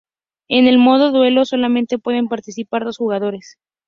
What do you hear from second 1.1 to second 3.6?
Duelo solamente pueden participar dos jugadores.